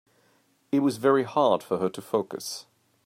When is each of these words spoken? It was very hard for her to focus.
It 0.71 0.79
was 0.79 0.97
very 0.97 1.21
hard 1.25 1.61
for 1.61 1.77
her 1.77 1.87
to 1.87 2.01
focus. 2.01 2.65